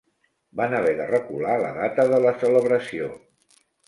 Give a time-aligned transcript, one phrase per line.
[0.59, 3.11] Van haver de recular la data de la celebració.